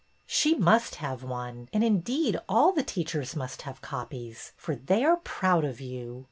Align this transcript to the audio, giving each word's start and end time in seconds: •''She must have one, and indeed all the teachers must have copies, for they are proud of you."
•''She 0.25 0.55
must 0.55 0.95
have 0.95 1.21
one, 1.21 1.69
and 1.71 1.83
indeed 1.83 2.39
all 2.49 2.71
the 2.71 2.81
teachers 2.81 3.35
must 3.35 3.61
have 3.61 3.81
copies, 3.81 4.51
for 4.57 4.75
they 4.75 5.05
are 5.05 5.17
proud 5.17 5.63
of 5.63 5.79
you." 5.79 6.19